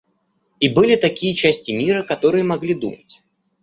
[0.59, 3.21] И были такие части мира, которые могли думать.